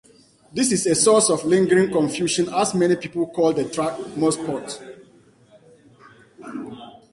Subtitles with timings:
[0.51, 4.79] This is a source of lingering confusion as many people call the track Mossport.